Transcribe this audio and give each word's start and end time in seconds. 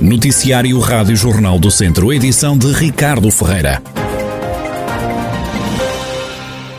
Noticiário 0.00 0.78
Rádio 0.78 1.16
Jornal 1.16 1.58
do 1.58 1.72
Centro, 1.72 2.12
edição 2.12 2.56
de 2.56 2.70
Ricardo 2.72 3.32
Ferreira. 3.32 3.82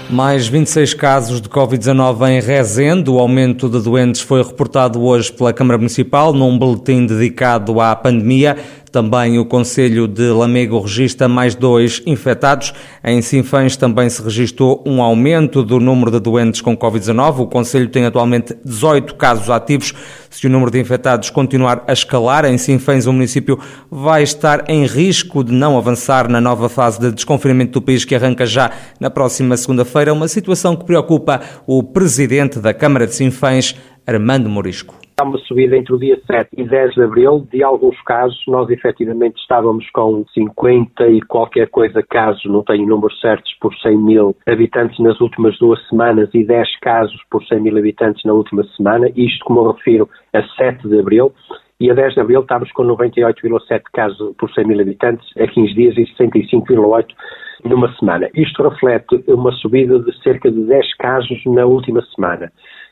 Mais 0.10 0.48
26 0.48 0.94
casos 0.94 1.42
de 1.42 1.50
Covid-19 1.50 2.30
em 2.30 2.40
Rezende. 2.40 3.10
O 3.10 3.20
aumento 3.20 3.70
de 3.70 3.80
doentes 3.80 4.22
foi 4.22 4.42
reportado 4.42 5.04
hoje 5.04 5.32
pela 5.34 5.52
Câmara 5.52 5.78
Municipal 5.78 6.32
num 6.34 6.58
boletim 6.58 7.06
dedicado 7.06 7.82
à 7.82 7.94
pandemia. 7.94 8.58
Também 8.92 9.38
o 9.38 9.46
Conselho 9.46 10.08
de 10.08 10.30
Lamego 10.30 10.80
registra 10.80 11.28
mais 11.28 11.54
dois 11.54 12.02
infectados. 12.06 12.74
Em 13.04 13.22
Sinfãs 13.22 13.78
também 13.78 14.10
se 14.10 14.22
registrou 14.22 14.84
um 14.86 15.02
aumento 15.02 15.64
do 15.64 15.80
número 15.80 16.12
de 16.12 16.20
doentes 16.20 16.62
com 16.62 16.76
Covid-19. 16.76 17.40
O 17.40 17.48
Conselho 17.48 17.88
tem 17.88 18.06
atualmente 18.06 18.56
18 18.66 19.16
casos 19.16 19.50
ativos. 19.50 19.94
Se 20.30 20.48
o 20.48 20.50
número 20.50 20.72
de 20.72 20.80
infectados 20.80 21.30
continuar 21.30 21.84
a 21.88 21.94
escalar, 21.94 22.46
em 22.46 22.58
Sinfãs 22.58 23.06
o 23.06 23.14
município 23.14 23.60
vai 23.90 24.24
estar 24.24 24.70
em 24.70 24.86
risco 24.86 25.44
de 25.44 25.52
não 25.52 25.78
avançar 25.78 26.28
na 26.28 26.42
nova 26.42 26.68
fase 26.68 27.00
de 27.00 27.12
desconfinamento 27.12 27.80
do 27.80 27.82
país 27.82 28.06
que 28.06 28.16
arranca 28.16 28.46
já 28.46 28.72
na 29.00 29.10
próxima 29.10 29.56
segunda-feira, 29.56 30.14
uma 30.14 30.28
situação 30.28 30.76
que 30.76 30.86
preocupa 30.86 31.42
o 31.66 31.84
presidente 31.84 32.60
da 32.60 32.74
Câmara 32.74 33.08
de 33.08 33.16
Sinfãs, 33.16 33.76
Armando 34.06 34.50
Morisco. 34.50 34.99
Há 35.20 35.24
uma 35.26 35.38
subida 35.40 35.76
entre 35.76 35.94
o 35.94 36.00
dia 36.00 36.18
7 36.26 36.48
e 36.58 36.64
10 36.64 36.94
de 36.94 37.04
abril. 37.04 37.46
De 37.52 37.62
alguns 37.62 38.02
casos, 38.04 38.42
nós 38.48 38.70
efetivamente 38.70 39.38
estávamos 39.42 39.86
com 39.90 40.24
50 40.34 41.08
e 41.10 41.20
qualquer 41.24 41.68
coisa 41.68 42.02
casos, 42.02 42.46
não 42.46 42.64
tenho 42.64 42.88
números 42.88 43.20
certos, 43.20 43.54
por 43.60 43.76
100 43.76 43.98
mil 43.98 44.34
habitantes 44.48 44.98
nas 45.00 45.20
últimas 45.20 45.60
duas 45.60 45.86
semanas 45.90 46.30
e 46.34 46.46
10 46.46 46.80
casos 46.80 47.22
por 47.30 47.46
100 47.46 47.60
mil 47.60 47.78
habitantes 47.78 48.24
na 48.24 48.32
última 48.32 48.64
semana. 48.78 49.12
Isto, 49.14 49.44
como 49.44 49.60
eu 49.60 49.72
refiro, 49.74 50.10
a 50.32 50.42
7 50.56 50.88
de 50.88 51.00
abril. 51.00 51.34
E 51.82 51.92
a 51.92 51.94
10 51.94 52.14
de 52.14 52.22
abril 52.22 52.40
estávamos 52.40 52.72
com 52.72 52.84
98,7 52.84 53.82
casos 53.92 54.34
por 54.38 54.50
100 54.54 54.68
mil 54.68 54.80
habitantes 54.80 55.28
a 55.38 55.46
15 55.48 55.74
dias 55.74 55.98
e 55.98 56.06
65,8 56.16 57.08
numa 57.66 57.94
semana. 57.98 58.30
Isto 58.34 58.64
reflete 58.64 59.22
uma 59.28 59.52
subida 59.52 60.00
de 60.00 60.18
cerca 60.24 60.50
de 60.50 60.62
10 60.64 60.96
casos 60.96 61.42
na 61.46 61.66
última 61.66 62.02
semana 62.16 62.50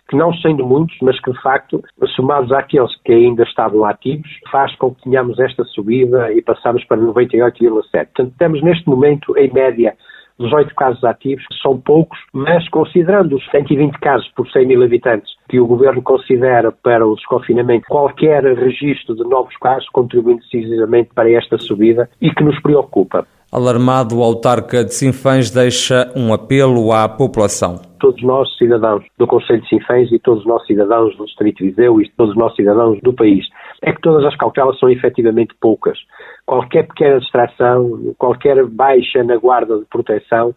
que 0.07 0.15
não 0.15 0.33
sendo 0.35 0.65
muitos, 0.65 0.95
mas 1.01 1.19
que 1.21 1.31
de 1.31 1.41
facto, 1.41 1.83
somados 2.15 2.51
àqueles 2.51 2.91
que 3.03 3.13
ainda 3.13 3.43
estavam 3.43 3.85
ativos, 3.85 4.29
faz 4.51 4.75
com 4.77 4.93
que 4.93 5.03
tenhamos 5.03 5.39
esta 5.39 5.63
subida 5.65 6.31
e 6.33 6.41
passamos 6.41 6.83
para 6.85 6.97
98,7. 6.97 7.81
Portanto, 7.91 8.33
temos 8.37 8.61
neste 8.63 8.87
momento, 8.87 9.37
em 9.37 9.51
média, 9.51 9.95
18 10.39 10.75
casos 10.75 11.03
ativos, 11.03 11.45
que 11.47 11.55
são 11.61 11.79
poucos, 11.79 12.19
mas 12.31 12.67
considerando 12.69 13.35
os 13.35 13.49
120 13.49 13.97
casos 13.99 14.27
por 14.35 14.47
100 14.49 14.67
mil 14.67 14.83
habitantes 14.83 15.33
que 15.49 15.59
o 15.59 15.65
Governo 15.65 16.01
considera 16.01 16.71
para 16.71 17.05
o 17.05 17.15
desconfinamento, 17.15 17.87
qualquer 17.87 18.43
registro 18.43 19.15
de 19.15 19.23
novos 19.23 19.55
casos 19.57 19.89
contribui 19.89 20.35
decisivamente 20.35 21.09
para 21.13 21.31
esta 21.31 21.57
subida 21.57 22.09
e 22.21 22.29
que 22.31 22.43
nos 22.43 22.59
preocupa. 22.61 23.25
Alarmado, 23.49 24.19
o 24.19 24.23
autarca 24.23 24.83
de 24.83 24.93
Sinfãs 24.93 25.49
deixa 25.49 26.11
um 26.13 26.33
apelo 26.33 26.91
à 26.91 27.07
população. 27.07 27.79
Todos 27.97 28.21
nós, 28.21 28.45
cidadãos 28.57 29.05
do 29.17 29.25
Conselho 29.25 29.61
de 29.61 29.69
Sinfãs 29.69 30.11
e 30.11 30.19
todos 30.19 30.45
nós, 30.45 30.65
cidadãos 30.67 31.15
do 31.15 31.25
Distrito 31.25 31.59
de 31.59 31.69
Viseu 31.69 32.01
e 32.01 32.09
todos 32.17 32.35
nós, 32.35 32.53
cidadãos 32.57 32.99
do 33.01 33.13
país, 33.13 33.45
é 33.81 33.93
que 33.93 34.01
todas 34.01 34.25
as 34.25 34.35
cautelas 34.35 34.77
são 34.77 34.89
efetivamente 34.89 35.55
poucas. 35.61 35.97
Qualquer 36.45 36.87
pequena 36.87 37.21
distração, 37.21 38.13
qualquer 38.17 38.65
baixa 38.65 39.23
na 39.23 39.37
guarda 39.37 39.79
de 39.79 39.85
proteção 39.85 40.53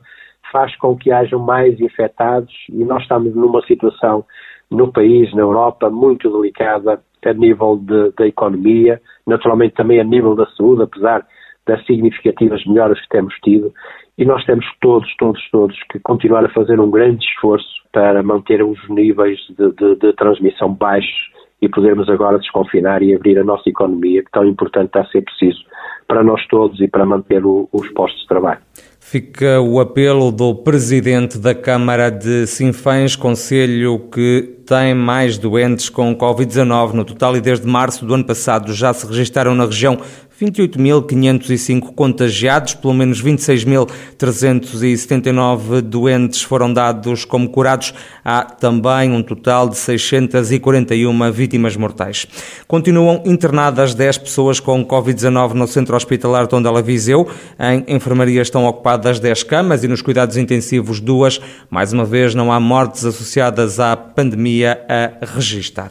faz 0.51 0.77
com 0.79 0.97
que 0.97 1.13
hajam 1.13 1.39
mais 1.39 1.81
infectados 1.81 2.53
e 2.71 2.85
nós 2.85 3.03
estamos 3.03 3.33
numa 3.37 3.65
situação 3.67 4.25
no 4.69 4.93
país, 4.93 5.33
na 5.33 5.43
Europa, 5.43 5.89
muito 5.91 6.29
delicada 6.29 7.01
a 7.25 7.33
nível 7.33 7.81
da 8.17 8.27
economia, 8.27 9.01
naturalmente 9.25 9.75
também 9.75 10.01
a 10.01 10.05
nível 10.05 10.35
da 10.35 10.47
saúde, 10.57 10.83
apesar 10.83 11.25
das 11.67 11.85
significativas 11.87 12.65
melhoras 12.67 13.01
que 13.01 13.09
temos 13.09 13.35
tido 13.43 13.73
e 14.19 14.25
nós 14.25 14.45
temos 14.45 14.67
todos, 14.81 15.09
todos, 15.17 15.41
todos 15.51 15.77
que 15.91 15.99
continuar 16.01 16.45
a 16.45 16.53
fazer 16.53 16.81
um 16.81 16.91
grande 16.91 17.25
esforço 17.25 17.69
para 17.93 18.23
manter 18.23 18.63
os 18.63 18.79
níveis 18.89 19.39
de, 19.49 19.73
de, 19.73 19.97
de 19.97 20.13
transmissão 20.15 20.73
baixos 20.73 21.31
e 21.63 21.69
podermos 21.69 22.09
agora 22.09 22.39
desconfinar 22.39 23.03
e 23.03 23.15
abrir 23.15 23.39
a 23.39 23.45
nossa 23.45 23.69
economia, 23.69 24.23
que 24.23 24.31
tão 24.31 24.47
importante 24.47 24.87
está 24.87 25.01
a 25.01 25.07
ser 25.07 25.23
preciso 25.23 25.61
para 26.09 26.25
nós 26.25 26.45
todos 26.49 26.81
e 26.81 26.89
para 26.89 27.07
manter 27.07 27.45
o, 27.45 27.69
os 27.73 27.89
postos 27.91 28.21
de 28.23 28.29
trabalho. 28.29 28.61
Fica 28.99 29.61
o 29.61 29.81
apelo 29.81 30.31
do 30.31 30.55
Presidente 30.55 31.39
da 31.39 31.55
Câmara 31.55 32.11
de 32.11 32.47
Sinfãs, 32.47 33.17
Conselho 33.17 34.09
que 34.13 34.61
tem 34.67 34.95
mais 34.95 35.39
doentes 35.39 35.89
com 35.89 36.15
Covid-19 36.15 36.93
no 36.93 37.05
total 37.05 37.37
e 37.37 37.41
desde 37.41 37.67
março 37.67 38.05
do 38.05 38.15
ano 38.15 38.25
passado 38.25 38.73
já 38.73 38.93
se 38.93 39.07
registaram 39.07 39.55
na 39.55 39.65
região 39.65 39.99
28.505 40.41 41.95
contagiados, 41.95 42.73
pelo 42.73 42.95
menos 42.95 43.23
26.379 43.23 45.83
doentes 45.83 46.41
foram 46.41 46.73
dados 46.73 47.27
como 47.27 47.51
curados. 47.51 47.93
Há 48.25 48.45
também 48.45 49.13
um 49.13 49.23
total 49.23 49.69
de 49.69 49.77
641 49.77 51.31
vítimas 51.31 51.77
mortais. 51.77 52.27
Continuam 52.67 53.23
internadas 53.27 53.95
10 53.95 54.17
pessoas 54.17 54.59
com 54.59 54.83
Covid-19 54.83 55.53
no 55.53 55.67
centro 55.67 55.95
hospitalar 55.95 56.47
Tondela 56.47 56.81
Viseu. 56.81 57.29
Em 57.59 57.85
enfermaria 57.95 58.41
estão 58.41 58.65
ocupadas 58.65 59.21
10 59.21 59.43
camas 59.43 59.85
e 59.85 59.89
nos 59.89 60.01
cuidados 60.01 60.39
intensivos 60.39 61.01
duas. 61.01 61.39
Mais 61.69 61.93
uma 61.93 62.07
vez, 62.07 62.35
não 62.35 62.51
há 62.51 62.59
mortes 62.59 63.05
associadas 63.05 63.79
à 63.79 63.95
pandemia 63.95 64.81
a 64.89 65.11
registar. 65.35 65.91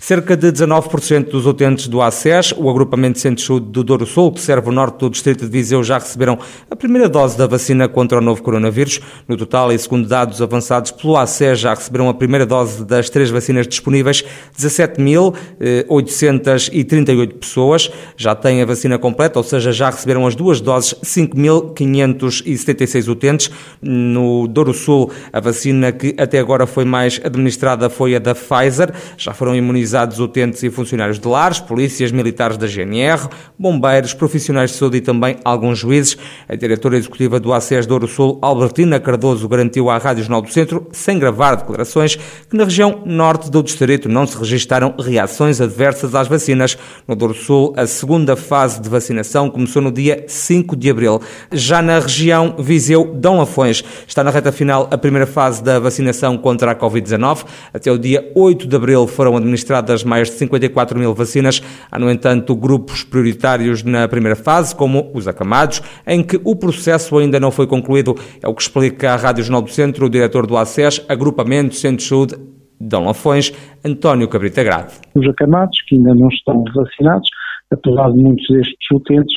Cerca 0.00 0.36
de 0.36 0.52
19% 0.52 1.28
dos 1.28 1.44
utentes 1.44 1.88
do 1.88 2.00
ACES, 2.00 2.54
o 2.56 2.70
agrupamento 2.70 3.14
de 3.14 3.20
centro 3.20 3.34
de 3.36 3.42
saúde 3.42 3.66
do 3.66 3.82
Douro 3.82 4.06
Sul, 4.06 4.30
que 4.32 4.40
serve 4.40 4.68
o 4.68 4.72
norte 4.72 5.00
do 5.00 5.10
distrito 5.10 5.44
de 5.44 5.50
Viseu, 5.50 5.82
já 5.82 5.98
receberam 5.98 6.38
a 6.70 6.76
primeira 6.76 7.08
dose 7.08 7.36
da 7.36 7.48
vacina 7.48 7.88
contra 7.88 8.18
o 8.18 8.20
novo 8.20 8.40
coronavírus. 8.40 9.00
No 9.26 9.36
total, 9.36 9.72
e 9.72 9.78
segundo 9.78 10.08
dados 10.08 10.40
avançados 10.40 10.92
pelo 10.92 11.16
ACES, 11.16 11.58
já 11.58 11.74
receberam 11.74 12.08
a 12.08 12.14
primeira 12.14 12.46
dose 12.46 12.84
das 12.84 13.10
três 13.10 13.28
vacinas 13.28 13.66
disponíveis, 13.66 14.24
17.838 14.56 17.34
pessoas. 17.34 17.90
Já 18.16 18.36
têm 18.36 18.62
a 18.62 18.66
vacina 18.66 19.00
completa, 19.00 19.40
ou 19.40 19.42
seja, 19.42 19.72
já 19.72 19.90
receberam 19.90 20.28
as 20.28 20.36
duas 20.36 20.60
doses, 20.60 20.94
5.576 21.02 23.08
utentes. 23.08 23.50
No 23.82 24.46
Douro 24.46 24.72
Sul, 24.72 25.10
a 25.32 25.40
vacina 25.40 25.90
que 25.90 26.14
até 26.16 26.38
agora 26.38 26.68
foi 26.68 26.84
mais 26.84 27.20
administrada 27.22 27.90
foi 27.90 28.14
a 28.14 28.20
da 28.20 28.32
Pfizer. 28.34 28.94
Já 29.18 29.34
foram 29.34 29.56
imunizados 29.56 29.87
mobilizados 29.88 30.20
utentes 30.20 30.62
e 30.62 30.70
funcionários 30.70 31.18
de 31.18 31.26
lares, 31.26 31.60
polícias, 31.60 32.12
militares 32.12 32.58
da 32.58 32.66
GNR, 32.66 33.28
bombeiros, 33.58 34.12
profissionais 34.12 34.70
de 34.70 34.76
saúde 34.76 34.98
e 34.98 35.00
também 35.00 35.36
alguns 35.44 35.78
juízes. 35.78 36.16
A 36.46 36.54
diretora 36.54 36.96
executiva 36.98 37.40
do 37.40 37.52
ACES 37.52 37.86
Douro 37.86 38.06
Sul, 38.06 38.38
Albertina 38.42 39.00
Cardoso, 39.00 39.48
garantiu 39.48 39.88
à 39.88 39.96
Rádio 39.96 40.24
Jornal 40.24 40.42
do 40.42 40.52
Centro, 40.52 40.86
sem 40.92 41.18
gravar 41.18 41.54
declarações, 41.54 42.16
que 42.16 42.56
na 42.56 42.64
região 42.64 43.02
norte 43.06 43.50
do 43.50 43.62
distrito 43.62 44.08
não 44.08 44.26
se 44.26 44.36
registaram 44.36 44.94
reações 44.98 45.60
adversas 45.60 46.14
às 46.14 46.28
vacinas. 46.28 46.76
No 47.06 47.16
Douro 47.16 47.34
Sul, 47.34 47.72
a 47.76 47.86
segunda 47.86 48.36
fase 48.36 48.80
de 48.80 48.88
vacinação 48.88 49.48
começou 49.48 49.80
no 49.80 49.90
dia 49.90 50.24
5 50.26 50.76
de 50.76 50.90
abril. 50.90 51.20
Já 51.50 51.80
na 51.80 51.98
região 51.98 52.56
Viseu, 52.58 53.04
Dom 53.14 53.38
Lafões, 53.38 53.82
está 54.06 54.22
na 54.22 54.30
reta 54.30 54.52
final 54.52 54.86
a 54.90 54.98
primeira 54.98 55.26
fase 55.26 55.62
da 55.62 55.78
vacinação 55.78 56.36
contra 56.36 56.72
a 56.72 56.76
Covid-19. 56.76 57.44
Até 57.72 57.90
o 57.90 57.98
dia 57.98 58.30
8 58.34 58.66
de 58.66 58.76
abril 58.76 59.06
foram 59.06 59.36
administradas 59.36 59.77
das 59.80 60.04
mais 60.04 60.30
de 60.30 60.36
54 60.36 60.98
mil 60.98 61.14
vacinas. 61.14 61.62
Há, 61.90 61.98
no 61.98 62.10
entanto, 62.10 62.54
grupos 62.54 63.02
prioritários 63.04 63.82
na 63.82 64.06
primeira 64.08 64.36
fase, 64.36 64.74
como 64.74 65.10
os 65.14 65.26
acamados, 65.26 65.82
em 66.06 66.22
que 66.22 66.40
o 66.44 66.56
processo 66.56 67.18
ainda 67.18 67.38
não 67.40 67.50
foi 67.50 67.66
concluído. 67.66 68.14
É 68.42 68.48
o 68.48 68.54
que 68.54 68.62
explica 68.62 69.12
à 69.12 69.16
Rádio 69.16 69.44
Jornal 69.44 69.62
do 69.62 69.70
Centro 69.70 70.06
o 70.06 70.10
diretor 70.10 70.46
do 70.46 70.56
ACES, 70.56 71.04
Agrupamento 71.08 71.74
Centro 71.74 71.98
de 71.98 72.04
Saúde 72.04 72.36
Dão 72.80 73.04
Lafões, 73.04 73.52
António 73.84 74.28
Cabrita 74.28 74.62
Grave. 74.62 74.98
Os 75.14 75.28
acamados, 75.28 75.80
que 75.86 75.96
ainda 75.96 76.14
não 76.14 76.28
estão 76.28 76.62
vacinados, 76.74 77.28
apesar 77.72 78.10
de 78.12 78.22
muitos 78.22 78.46
destes 78.48 78.90
utentes, 78.92 79.34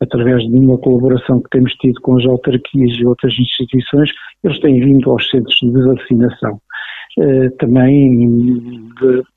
através 0.00 0.42
de 0.42 0.56
uma 0.56 0.78
colaboração 0.78 1.40
que 1.42 1.50
temos 1.50 1.72
tido 1.74 2.00
com 2.00 2.16
as 2.18 2.24
autarquias 2.26 2.98
e 2.98 3.06
outras 3.06 3.34
instituições, 3.38 4.10
eles 4.44 4.58
têm 4.60 4.80
vindo 4.80 5.10
aos 5.10 5.28
centros 5.28 5.58
de 5.60 5.82
vacinação. 5.82 6.60
Eh, 7.20 7.50
também 7.58 8.88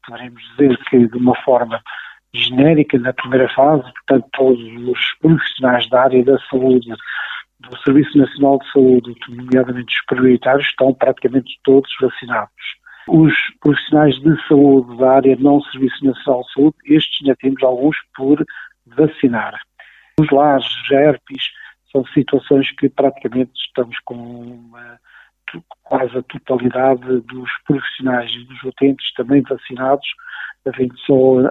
poderemos 0.06 0.42
dizer 0.51 0.78
que 0.89 1.07
de 1.07 1.18
uma 1.18 1.36
forma 1.44 1.81
genérica 2.33 2.98
na 3.00 3.12
primeira 3.12 3.50
fase, 3.50 3.83
portanto 3.83 4.28
todos 4.33 4.60
os 4.88 5.00
profissionais 5.19 5.89
da 5.89 6.04
área 6.04 6.24
da 6.24 6.38
saúde, 6.50 6.89
do 7.60 7.78
Serviço 7.83 8.18
Nacional 8.18 8.60
de 8.60 8.72
Saúde, 8.72 9.16
nomeadamente 9.30 9.95
os 9.95 10.06
prioritários, 10.06 10.68
estão 10.68 10.94
praticamente 10.94 11.60
todos 11.63 11.89
vacinados. 12.00 12.51
Os 13.07 13.33
profissionais 13.60 14.16
de 14.19 14.48
saúde 14.48 14.98
da 14.98 15.13
área 15.13 15.36
não 15.39 15.62
Serviço 15.63 16.06
Nacional 16.06 16.44
de 16.44 16.54
Saúde, 16.54 16.75
estes 16.86 17.22
ainda 17.22 17.36
temos 17.39 17.63
alguns 17.63 17.98
por 18.16 18.45
vacinar. 18.86 19.60
Os 20.19 20.30
lares, 20.30 20.66
os 20.66 20.92
herpes, 20.92 21.44
são 21.92 22.06
situações 22.13 22.72
que 22.75 22.89
praticamente 22.89 23.51
estamos 23.56 23.98
com 24.06 24.16
uma 24.16 25.00
quase 25.83 26.18
a 26.18 26.24
totalidade 26.24 27.21
dos 27.21 27.50
profissionais 27.65 28.31
e 28.31 28.44
dos 28.45 28.63
utentes 28.63 29.13
também 29.13 29.42
vacinados, 29.42 30.07
havendo 30.65 30.98
só 31.00 31.13
uh, 31.13 31.50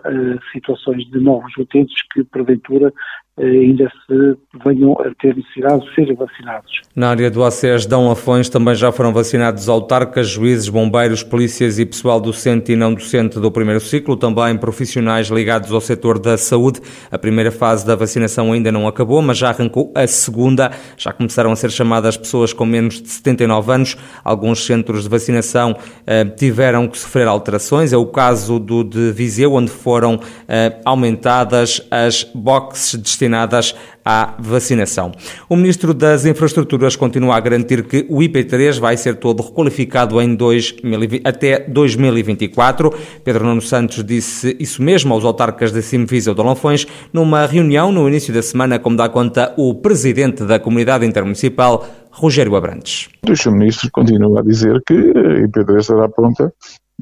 situações 0.53 1.05
de 1.11 1.19
novos 1.19 1.53
utentes 1.57 2.03
que, 2.13 2.25
porventura, 2.25 2.93
ainda 3.43 3.91
se 4.07 4.37
venham 4.65 4.93
a 5.01 5.11
ter 5.21 5.35
necessidade 5.35 5.85
de 5.85 5.95
serem 5.95 6.15
vacinados. 6.15 6.71
Na 6.95 7.11
área 7.11 7.31
do 7.31 7.43
ACES 7.43 7.87
Dão 7.87 8.11
Afões 8.11 8.49
também 8.49 8.75
já 8.75 8.93
foram 8.93 9.13
vacinados 9.13 9.69
autarcas, 9.69 10.29
juízes, 10.29 10.69
bombeiros, 10.69 11.23
polícias 11.23 11.79
e 11.79 11.87
pessoal 11.87 12.21
docente 12.21 12.73
e 12.73 12.77
não 12.77 12.93
docente 12.93 13.41
do 13.41 13.51
primeiro 13.51 13.81
ciclo, 13.81 14.17
também 14.17 14.57
profissionais 14.59 15.29
ligados 15.29 15.73
ao 15.73 15.81
setor 15.81 16.19
da 16.19 16.37
saúde. 16.37 16.81
A 17.11 17.19
primeira 17.19 17.51
fase 17.51 17.87
da 17.87 17.97
vacinação 17.97 18.53
ainda 18.53 18.71
não 18.71 18.87
acabou, 18.87 19.23
mas 19.23 19.39
já 19.39 19.49
arrancou 19.49 19.91
a 19.95 20.07
segunda. 20.07 20.71
Já 20.97 21.13
começaram 21.13 21.51
a 21.53 21.57
ser 21.57 21.71
chamadas 21.71 22.17
pessoas 22.17 22.53
com 22.53 22.67
menos 22.67 23.01
de 23.01 23.09
79 23.09 23.73
anos. 23.73 23.97
Alguns 24.23 24.67
centros 24.67 25.05
de 25.05 25.09
vacinação 25.09 25.77
eh, 26.07 26.25
tiveram 26.25 26.87
que 26.87 26.99
sofrer 26.99 27.27
alterações. 27.27 27.93
É 27.93 27.97
o 27.97 28.07
caso 28.07 28.59
do 28.59 28.85
de 28.85 29.13
Viseu, 29.13 29.55
onde 29.55 29.71
foram 29.71 30.21
eh, 30.49 30.77
aumentadas 30.85 31.87
as 31.91 32.25
boxes 32.35 32.97
destinadas 32.97 33.30
destinadas 33.31 33.75
à 34.05 34.35
vacinação. 34.39 35.13
O 35.49 35.57
Ministro 35.57 35.95
das 35.95 36.27
Infraestruturas 36.27 36.97
continua 36.97 37.37
a 37.37 37.41
garantir 37.41 37.85
que 37.85 38.07
o 38.09 38.19
IP3 38.19 38.79
vai 38.81 38.97
ser 38.97 39.17
todo 39.17 39.43
requalificado 39.43 40.21
em 40.21 40.35
2020, 40.35 41.23
até 41.25 41.61
2024. 41.61 42.93
Pedro 43.25 43.45
Nuno 43.45 43.63
Santos 43.63 44.03
disse 44.05 44.57
isso 44.59 44.83
mesmo 44.83 45.15
aos 45.15 45.25
autarcas 45.25 45.73
de 45.73 45.83
Simvisa 45.83 46.35
de 46.35 46.43
Lanfões 46.43 46.87
numa 47.13 47.47
reunião 47.47 47.93
no 47.93 48.09
início 48.09 48.35
da 48.35 48.43
semana, 48.43 48.79
como 48.79 48.97
dá 48.97 49.09
conta 49.09 49.55
o 49.57 49.75
Presidente 49.75 50.45
da 50.45 50.59
Comunidade 50.59 51.07
Intermunicipal, 51.07 51.87
Rogério 52.11 52.57
Abrantes. 52.57 53.09
O. 53.25 53.51
Ministro 53.51 53.91
continua 53.93 54.41
a 54.41 54.43
dizer 54.43 54.83
que 54.87 54.95
a 54.95 55.47
IP3 55.47 55.79
estará 55.79 56.09
pronta 56.09 56.53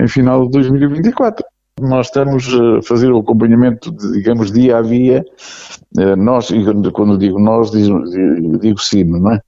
em 0.01 0.09
final 0.09 0.45
de 0.45 0.51
2024 0.51 1.45
nós 1.81 2.07
estamos 2.07 2.49
a 2.55 2.83
fazer 2.83 3.11
o 3.11 3.19
acompanhamento, 3.19 3.93
digamos, 4.13 4.51
dia 4.53 4.79
a 4.79 4.83
dia. 4.83 5.25
Eh, 5.99 6.17
nós, 6.17 6.49
quando 6.93 7.19
digo 7.19 7.39
nós, 7.39 7.71
digo, 7.71 8.79
sim, 8.79 9.05
não 9.05 9.33
é? 9.33 9.41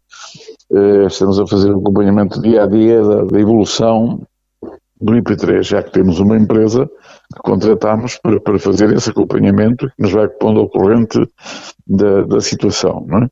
Eh, 0.73 1.06
estamos 1.06 1.38
a 1.41 1.47
fazer 1.47 1.73
o 1.73 1.81
acompanhamento 1.81 2.41
dia 2.41 2.65
a 2.65 2.67
dia 2.67 3.03
da, 3.03 3.25
da 3.25 3.41
evolução 3.41 4.23
do 5.00 5.15
IP3, 5.15 5.62
já 5.62 5.82
que 5.82 5.93
temos 5.93 6.21
uma 6.21 6.37
empresa 6.37 6.87
que 7.35 7.41
contratamos 7.43 8.19
para, 8.23 8.38
para 8.38 8.59
fazer 8.59 8.94
esse 8.94 9.11
acompanhamento 9.11 9.87
que 9.87 10.03
nos 10.03 10.12
vai 10.12 10.29
pondo 10.29 10.61
ao 10.61 10.69
corrente 10.69 11.19
da, 11.87 12.23
da 12.23 12.41
situação, 12.41 13.05
não 13.09 13.23
é? 13.23 13.29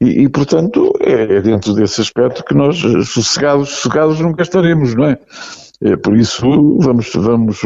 E, 0.00 0.22
e, 0.22 0.28
portanto, 0.28 0.92
é 1.00 1.40
dentro 1.40 1.72
desse 1.74 2.00
aspecto 2.00 2.44
que 2.44 2.54
nós, 2.54 2.78
sossegados, 3.06 3.68
sossegados 3.70 4.18
nunca 4.20 4.42
estaremos, 4.42 4.94
não 4.94 5.04
é? 5.04 5.18
é 5.82 5.96
por 5.96 6.16
isso, 6.16 6.42
vamos, 6.80 7.10
vamos 7.14 7.62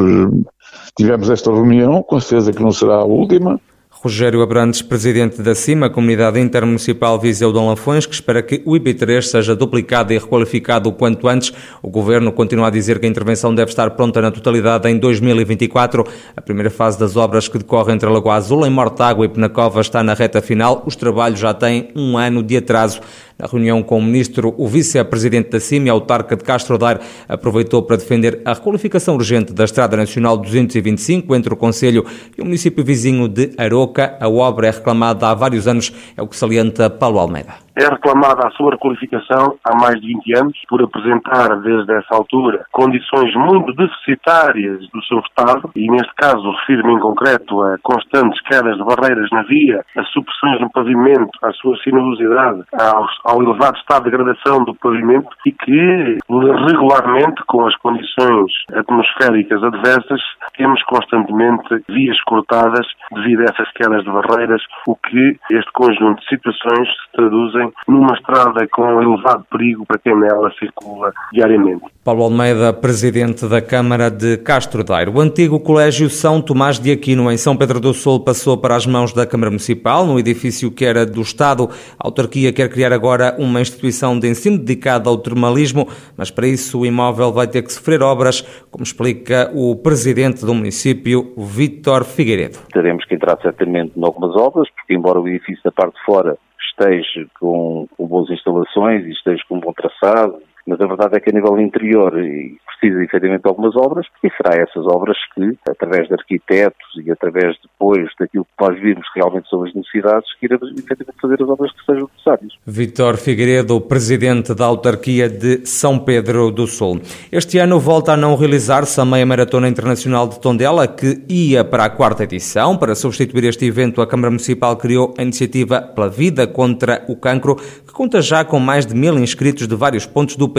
Tivemos 0.99 1.31
esta 1.31 1.53
reunião, 1.53 2.03
com 2.03 2.19
certeza 2.19 2.53
que 2.53 2.61
não 2.61 2.73
será 2.73 2.97
a 2.97 3.05
última. 3.05 3.61
Rogério 4.01 4.43
Abrantes, 4.43 4.81
presidente 4.81 5.43
da 5.43 5.57
CIMA, 5.57 5.91
Comunidade 5.91 6.39
Intermunicipal 6.39 7.19
Viseu 7.19 7.53
de 7.53 7.59
Lafões, 7.59 8.07
que 8.07 8.15
espera 8.15 8.41
que 8.41 8.63
o 8.65 8.75
IP3 8.75 9.23
seja 9.23 9.57
duplicado 9.57 10.13
e 10.13 10.19
requalificado 10.19 10.89
o 10.89 10.93
quanto 10.93 11.27
antes. 11.27 11.53
O 11.83 11.91
Governo 11.91 12.31
continua 12.31 12.69
a 12.69 12.71
dizer 12.71 13.01
que 13.01 13.07
a 13.07 13.09
intervenção 13.09 13.53
deve 13.53 13.73
estar 13.73 13.91
pronta 13.91 14.23
na 14.23 14.31
totalidade 14.31 14.89
em 14.89 14.97
2024. 14.97 16.07
A 16.37 16.41
primeira 16.41 16.71
fase 16.71 16.97
das 16.97 17.17
obras 17.17 17.49
que 17.49 17.59
decorre 17.59 17.93
entre 17.93 18.09
a 18.09 18.13
Lagoa 18.13 18.35
Azul, 18.35 18.65
em 18.65 18.71
Mortágua 18.71 19.25
e 19.25 19.29
Penacova 19.29 19.81
está 19.81 20.01
na 20.01 20.15
reta 20.15 20.41
final. 20.41 20.85
Os 20.87 20.95
trabalhos 20.95 21.41
já 21.41 21.53
têm 21.53 21.89
um 21.97 22.17
ano 22.17 22.41
de 22.41 22.57
atraso. 22.57 23.01
Na 23.37 23.47
reunião 23.47 23.85
com 23.85 23.99
o 23.99 24.03
ministro, 24.03 24.53
o 24.59 24.67
vice-presidente 24.67 25.51
da 25.51 25.61
CIM, 25.61 25.89
autarca 25.89 26.35
de 26.35 26.43
Castro 26.43 26.77
Daire, 26.77 26.99
aproveitou 27.29 27.81
para 27.83 27.97
defender 27.97 28.41
a 28.45 28.53
requalificação 28.53 29.15
urgente 29.15 29.53
da 29.53 29.65
Estrada 29.65 29.97
Nacional 29.97 30.37
225 30.37 31.37
entre 31.37 31.55
o 31.55 31.57
Conselho 31.57 32.05
e 32.37 32.43
o 32.43 32.45
município 32.45 32.85
vizinho 32.85 33.29
de 33.29 33.53
Aroca. 33.57 33.88
A 34.21 34.29
obra 34.29 34.69
é 34.69 34.71
reclamada 34.71 35.29
há 35.29 35.35
vários 35.35 35.67
anos, 35.67 35.93
é 36.17 36.23
o 36.23 36.27
que 36.27 36.37
salienta 36.37 36.89
Paulo 36.91 37.19
Almeida 37.19 37.68
é 37.79 37.89
reclamada 37.89 38.47
a 38.47 38.51
sua 38.51 38.73
requalificação 38.73 39.57
há 39.65 39.77
mais 39.77 40.01
de 40.01 40.09
20 40.09 40.39
anos, 40.39 40.59
por 40.69 40.83
apresentar 40.83 41.61
desde 41.61 41.93
essa 41.93 42.15
altura 42.15 42.65
condições 42.73 43.35
muito 43.35 43.73
deficitárias 43.75 44.81
do 44.93 45.03
seu 45.05 45.19
Estado, 45.21 45.71
e 45.77 45.91
neste 45.91 46.13
caso 46.15 46.51
refiro-me 46.51 46.95
em 46.95 46.99
concreto 46.99 47.63
a 47.63 47.77
constantes 47.83 48.41
quedas 48.43 48.77
de 48.77 48.85
barreiras 48.85 49.31
na 49.31 49.43
via, 49.43 49.85
a 49.97 50.03
supressões 50.05 50.61
no 50.61 50.71
pavimento, 50.71 51.31
à 51.43 51.53
sua 51.53 51.77
sinuosidade, 51.79 52.63
ao, 52.73 53.07
ao 53.25 53.43
elevado 53.43 53.77
estado 53.77 54.05
de 54.05 54.11
degradação 54.11 54.65
do 54.65 54.75
pavimento 54.75 55.29
e 55.47 55.53
que 55.53 56.19
regularmente, 56.67 57.43
com 57.47 57.67
as 57.67 57.77
condições 57.77 58.53
atmosféricas 58.75 59.63
adversas, 59.63 60.21
temos 60.57 60.83
constantemente 60.85 61.83
vias 61.89 62.21
cortadas 62.23 62.87
devido 63.13 63.43
a 63.43 63.45
essas 63.45 63.71
quedas 63.73 64.03
de 64.03 64.11
barreiras, 64.11 64.63
o 64.87 64.97
que 64.97 65.37
este 65.51 65.73
conjunto 65.73 66.21
de 66.21 66.29
situações 66.29 66.89
se 66.89 67.13
traduzem 67.13 67.68
numa 67.87 68.15
estrada 68.15 68.67
com 68.73 69.01
elevado 69.01 69.45
perigo 69.51 69.85
para 69.87 69.99
quem 69.99 70.19
nela 70.19 70.51
circula 70.59 71.13
diariamente. 71.33 71.85
Paulo 72.05 72.25
Almeida, 72.25 72.73
presidente 72.73 73.47
da 73.47 73.61
Câmara 73.61 74.11
de 74.11 74.39
Castro 74.39 74.83
Daire. 74.83 75.11
O 75.11 75.21
antigo 75.21 75.61
Colégio 75.61 76.09
São 76.09 76.41
Tomás 76.41 76.79
de 76.79 76.91
Aquino, 76.91 77.31
em 77.31 77.37
São 77.37 77.57
Pedro 77.57 77.81
do 77.81 77.93
Sul, 77.93 78.25
passou 78.25 78.57
para 78.57 78.75
as 78.75 78.87
mãos 78.87 79.13
da 79.13 79.27
Câmara 79.27 79.51
Municipal, 79.51 80.07
num 80.07 80.19
edifício 80.19 80.71
que 80.71 80.87
era 80.87 81.05
do 81.05 81.21
Estado. 81.21 81.69
A 81.99 82.07
autarquia 82.07 82.53
quer 82.53 82.71
criar 82.71 82.93
agora 82.93 83.37
uma 83.39 83.61
instituição 83.61 84.19
de 84.19 84.27
ensino 84.29 84.57
dedicada 84.57 85.11
ao 85.11 85.19
termalismo, 85.19 85.87
mas 86.17 86.31
para 86.31 86.47
isso 86.47 86.81
o 86.81 86.87
imóvel 86.87 87.31
vai 87.31 87.47
ter 87.47 87.63
que 87.63 87.73
sofrer 87.73 88.03
obras, 88.03 88.41
como 88.71 88.85
explica 88.85 89.51
o 89.55 89.77
presidente 89.77 90.47
do 90.47 90.55
município, 90.55 91.35
Vítor 91.37 92.05
Figueiredo. 92.05 92.59
Teremos 92.73 93.05
que 93.05 93.15
entrar 93.15 93.39
certamente 93.43 93.93
em 93.97 94.05
algumas 94.05 94.35
obras, 94.35 94.69
porque 94.75 94.95
embora 94.95 95.21
o 95.21 95.29
edifício 95.29 95.63
da 95.65 95.73
parte 95.73 95.95
de 95.95 96.05
fora 96.05 96.39
esteja 96.79 97.27
com, 97.39 97.89
com 97.97 98.07
boas 98.07 98.31
instalações 98.31 99.05
e 99.05 99.11
esteja 99.11 99.43
com 99.49 99.57
um 99.57 99.61
bom 99.61 99.73
traçado, 99.73 100.41
mas 100.69 100.81
a 100.81 100.87
verdade 100.87 101.17
é 101.17 101.21
que 101.21 101.31
a 101.31 101.33
nível 101.33 101.59
interior 101.59 102.13
precisa 102.13 103.03
efetivamente 103.03 103.43
de 103.43 103.49
algumas 103.49 103.75
obras 103.75 104.07
e 104.23 104.29
será 104.37 104.55
essas 104.55 104.87
obras 104.87 105.17
que, 105.35 105.57
através 105.69 106.07
de 106.09 106.15
arquitetos 106.15 106.87
e 107.05 107.11
através 107.11 107.57
depois 107.63 108.09
daquilo 108.21 108.45
que 108.45 108.65
nós 108.65 108.79
vimos 108.81 109.07
realmente 109.15 109.49
sobre 109.49 109.71
as 109.71 109.75
necessidades, 109.75 110.29
que 110.39 110.47
iremos 110.47 110.71
efetivamente 110.73 111.21
fazer 111.21 111.43
as 111.43 111.49
obras 111.49 111.73
que 111.73 111.85
sejam 111.85 112.09
necessárias. 112.13 112.53
Vitor 112.67 113.17
Figueiredo, 113.17 113.81
presidente 113.81 114.55
da 114.55 114.67
autarquia 114.67 115.29
de 115.29 115.67
São 115.67 115.99
Pedro 115.99 116.51
do 116.51 116.67
Sul. 116.67 117.01
Este 117.33 117.59
ano 117.59 117.81
volta 117.81 118.13
a 118.13 118.17
não 118.17 118.37
realizar-se 118.37 119.01
a 119.01 119.05
meia 119.05 119.25
maratona 119.25 119.69
internacional 119.69 120.29
de 120.29 120.39
Tondela, 120.41 120.87
que 120.87 121.25
ia 121.29 121.65
para 121.65 121.85
a 121.85 121.91
quarta 121.91 122.25
edição. 122.25 122.77
Para 122.77 122.95
substituir 122.95 123.45
este 123.45 123.65
evento, 123.65 124.03
a 124.03 124.07
Câmara 124.07 124.31
Municipal 124.31 124.77
criou 124.77 125.15
a 125.17 125.23
iniciativa 125.23 125.81
Pela 125.81 126.09
Vida 126.09 126.47
contra 126.47 127.05
o 127.09 127.17
Cancro, 127.17 127.57
que 127.57 127.93
conta 127.93 128.21
já 128.21 128.45
com 128.45 128.61
mais 128.61 128.85
de 128.85 128.95
mil 128.95 129.19
inscritos 129.19 129.67
de 129.67 129.75
vários 129.75 130.05
pontos 130.05 130.37
do 130.37 130.49
país. 130.49 130.58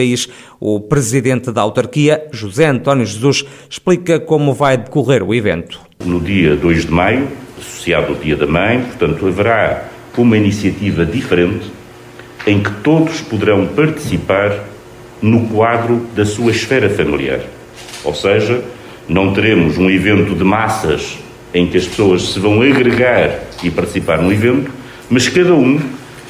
O 0.59 0.79
presidente 0.79 1.51
da 1.51 1.61
autarquia, 1.61 2.27
José 2.31 2.67
António 2.67 3.05
Jesus, 3.05 3.45
explica 3.69 4.19
como 4.19 4.53
vai 4.53 4.77
decorrer 4.77 5.23
o 5.23 5.33
evento. 5.33 5.79
No 6.05 6.19
dia 6.19 6.55
2 6.55 6.85
de 6.85 6.91
maio, 6.91 7.27
associado 7.57 8.13
ao 8.13 8.15
Dia 8.15 8.35
da 8.35 8.47
Mãe, 8.47 8.81
portanto, 8.81 9.27
haverá 9.27 9.89
uma 10.17 10.37
iniciativa 10.37 11.05
diferente 11.05 11.71
em 12.45 12.61
que 12.61 12.71
todos 12.81 13.21
poderão 13.21 13.67
participar 13.67 14.65
no 15.21 15.47
quadro 15.47 16.05
da 16.15 16.25
sua 16.25 16.51
esfera 16.51 16.89
familiar. 16.89 17.41
Ou 18.03 18.13
seja, 18.13 18.63
não 19.07 19.33
teremos 19.33 19.77
um 19.77 19.89
evento 19.89 20.35
de 20.35 20.43
massas 20.43 21.17
em 21.53 21.67
que 21.67 21.77
as 21.77 21.87
pessoas 21.87 22.33
se 22.33 22.39
vão 22.39 22.61
agregar 22.61 23.39
e 23.63 23.71
participar 23.71 24.21
no 24.21 24.31
evento, 24.31 24.71
mas 25.09 25.27
cada 25.27 25.53
um, 25.53 25.79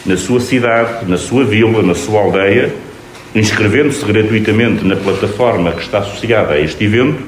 na 0.06 0.16
sua 0.18 0.40
cidade, 0.40 1.06
na 1.10 1.18
sua 1.18 1.44
vila, 1.44 1.82
na 1.84 1.94
sua 1.94 2.22
aldeia, 2.22 2.74
inscrevendo-se 3.36 4.04
gratuitamente 4.06 4.84
na 4.84 4.96
plataforma 4.96 5.72
que 5.72 5.82
está 5.82 6.00
associada 6.00 6.54
a 6.54 6.60
este 6.60 6.84
evento, 6.84 7.24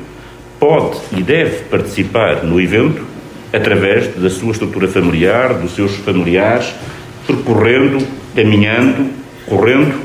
pode 0.59 0.97
e 1.17 1.21
deve 1.21 1.63
participar 1.65 2.43
no 2.43 2.59
evento 2.59 3.01
através 3.53 4.15
da 4.15 4.29
sua 4.29 4.51
estrutura 4.51 4.87
familiar, 4.87 5.55
dos 5.55 5.75
seus 5.75 5.95
familiares, 5.97 6.73
percorrendo, 7.27 8.05
caminhando, 8.35 9.09
correndo, 9.45 9.99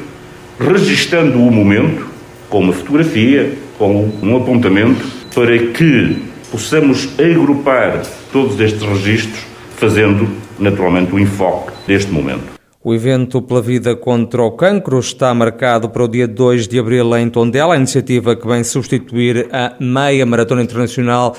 registando 0.59 1.39
o 1.39 1.51
momento 1.51 2.07
com 2.49 2.61
uma 2.61 2.73
fotografia, 2.73 3.53
com 3.79 4.11
um 4.23 4.37
apontamento, 4.37 5.05
para 5.35 5.59
que 5.59 6.23
possamos 6.51 7.09
agrupar 7.19 8.03
todos 8.33 8.59
estes 8.61 8.83
registros, 8.83 9.47
fazendo 9.77 10.29
naturalmente 10.59 11.15
o 11.15 11.19
enfoque 11.19 11.73
deste 11.87 12.11
momento. 12.11 12.56
O 12.87 12.95
evento 12.95 13.43
Pela 13.43 13.61
Vida 13.61 13.97
contra 13.97 14.45
o 14.45 14.53
Cancro 14.53 15.01
está 15.01 15.35
marcado 15.35 15.89
para 15.89 16.05
o 16.05 16.07
dia 16.07 16.29
2 16.29 16.69
de 16.69 16.79
abril 16.79 17.17
em 17.17 17.29
Tondela, 17.29 17.75
a 17.75 17.77
iniciativa 17.77 18.37
que 18.37 18.47
vem 18.47 18.63
substituir 18.63 19.49
a 19.51 19.75
Meia 19.81 20.25
Maratona 20.25 20.63
Internacional 20.63 21.35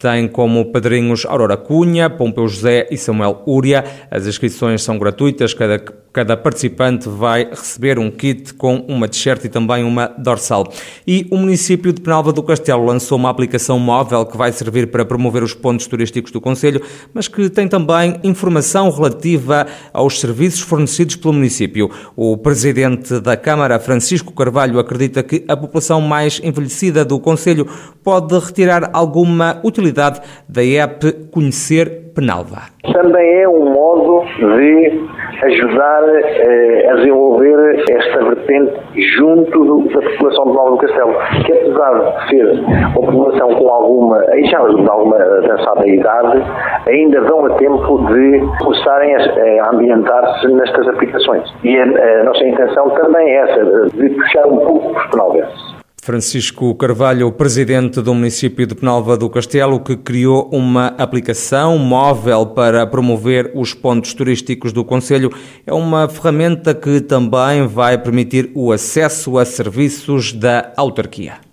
tem 0.00 0.26
como 0.26 0.72
padrinhos 0.72 1.26
Aurora 1.26 1.58
Cunha, 1.58 2.08
Pompeu 2.08 2.48
José 2.48 2.88
e 2.90 2.96
Samuel 2.96 3.42
Úria. 3.46 3.84
As 4.10 4.26
inscrições 4.26 4.82
são 4.82 4.98
gratuitas, 4.98 5.52
cada 5.52 5.78
Cada 6.12 6.36
participante 6.36 7.08
vai 7.08 7.44
receber 7.44 7.96
um 7.96 8.10
kit 8.10 8.52
com 8.54 8.84
uma 8.88 9.06
t-shirt 9.06 9.44
e 9.44 9.48
também 9.48 9.84
uma 9.84 10.08
dorsal. 10.18 10.66
E 11.06 11.24
o 11.30 11.36
município 11.36 11.92
de 11.92 12.00
Penalva 12.00 12.32
do 12.32 12.42
Castelo 12.42 12.84
lançou 12.84 13.16
uma 13.16 13.30
aplicação 13.30 13.78
móvel 13.78 14.26
que 14.26 14.36
vai 14.36 14.50
servir 14.50 14.88
para 14.88 15.04
promover 15.04 15.44
os 15.44 15.54
pontos 15.54 15.86
turísticos 15.86 16.32
do 16.32 16.40
Conselho, 16.40 16.82
mas 17.14 17.28
que 17.28 17.48
tem 17.48 17.68
também 17.68 18.18
informação 18.24 18.90
relativa 18.90 19.68
aos 19.92 20.18
serviços 20.18 20.62
fornecidos 20.62 21.14
pelo 21.14 21.34
município. 21.34 21.88
O 22.16 22.36
presidente 22.36 23.20
da 23.20 23.36
Câmara, 23.36 23.78
Francisco 23.78 24.34
Carvalho, 24.34 24.80
acredita 24.80 25.22
que 25.22 25.44
a 25.46 25.56
população 25.56 26.00
mais 26.00 26.40
envelhecida 26.42 27.04
do 27.04 27.20
Conselho 27.20 27.68
pode 28.02 28.36
retirar 28.36 28.90
alguma 28.92 29.60
utilidade 29.62 30.20
da 30.48 30.64
app 30.64 31.12
Conhecer 31.30 32.10
Penalva. 32.14 32.62
Também 32.92 33.42
é 33.42 33.48
um 33.48 33.72
modo 33.72 34.24
de 34.36 35.19
ajudar 35.42 36.02
eh, 36.22 36.88
a 36.90 36.94
desenvolver 36.96 37.84
esta 37.90 38.24
vertente 38.24 38.72
junto 39.16 39.84
da 39.88 40.00
população 40.00 40.44
de 40.44 40.52
Nova 40.52 40.70
do 40.70 40.76
Castelo, 40.78 41.14
que 41.44 41.52
apesar 41.52 42.00
de 42.00 42.28
ser 42.28 42.60
uma 42.60 42.92
população 42.92 43.54
com 43.54 43.68
alguma, 43.68 44.18
já 44.44 44.58
de 44.58 44.88
alguma 44.88 45.16
avançada 45.16 45.86
idade, 45.88 46.42
ainda 46.88 47.20
dão 47.22 47.46
a 47.46 47.50
tempo 47.54 47.98
de 48.06 48.40
começarem 48.62 49.14
a, 49.14 49.64
a 49.64 49.70
ambientar-se 49.74 50.48
nestas 50.48 50.88
aplicações. 50.88 51.50
E 51.64 51.78
a, 51.78 51.84
a, 51.84 52.24
nossa 52.24 52.44
intenção 52.44 52.90
também 52.90 53.30
é 53.30 53.36
essa, 53.36 53.86
de 53.96 54.10
puxar 54.10 54.46
um 54.46 54.58
pouco 54.58 54.98
os 54.98 55.06
penalvenses. 55.10 55.79
Francisco 56.02 56.74
Carvalho, 56.74 57.30
presidente 57.30 58.00
do 58.00 58.14
município 58.14 58.66
de 58.66 58.74
Penalva 58.74 59.18
do 59.18 59.28
Castelo, 59.28 59.80
que 59.80 59.96
criou 59.96 60.48
uma 60.50 60.88
aplicação 60.98 61.76
móvel 61.76 62.46
para 62.46 62.86
promover 62.86 63.52
os 63.54 63.74
pontos 63.74 64.14
turísticos 64.14 64.72
do 64.72 64.82
Conselho, 64.82 65.30
é 65.66 65.72
uma 65.74 66.08
ferramenta 66.08 66.74
que 66.74 67.00
também 67.02 67.66
vai 67.66 67.98
permitir 67.98 68.50
o 68.54 68.72
acesso 68.72 69.38
a 69.38 69.44
serviços 69.44 70.32
da 70.32 70.72
autarquia. 70.74 71.49